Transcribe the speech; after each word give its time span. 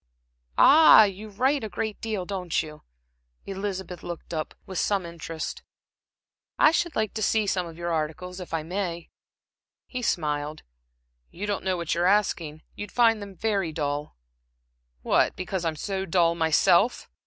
"Ah! 0.57 1.03
You 1.03 1.29
write 1.29 1.63
a 1.63 1.69
great 1.69 2.01
deal, 2.01 2.25
don't 2.25 2.63
you?" 2.63 2.81
Elizabeth 3.45 4.01
looked 4.01 4.33
up 4.33 4.55
with 4.65 4.79
some 4.79 5.05
interest. 5.05 5.61
"I 6.57 6.71
should 6.71 6.95
like 6.95 7.13
to 7.13 7.21
see 7.21 7.45
some 7.45 7.67
of 7.67 7.77
your 7.77 7.91
articles, 7.93 8.39
if 8.39 8.51
I 8.51 8.63
may." 8.63 9.11
He 9.85 10.01
smiled. 10.01 10.63
"You 11.29 11.45
don't 11.45 11.63
know 11.63 11.77
what 11.77 11.93
you're 11.93 12.07
asking. 12.07 12.63
You'd 12.73 12.91
find 12.91 13.21
them 13.21 13.35
very 13.35 13.71
dull." 13.71 14.17
"What, 15.03 15.35
because 15.35 15.63
I'm 15.63 15.75
so 15.75 16.07
dull 16.07 16.33
myself?" 16.33 17.07